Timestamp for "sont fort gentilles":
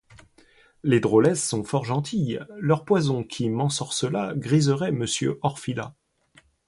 1.47-2.39